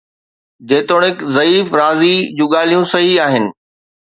[0.69, 3.49] جيتوڻيڪ ضعيف، رازي جون ڳالهيون صحيح آهن